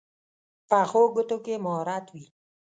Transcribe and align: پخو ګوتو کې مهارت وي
پخو 0.67 1.01
ګوتو 1.13 1.37
کې 1.45 1.55
مهارت 1.65 2.05
وي 2.13 2.25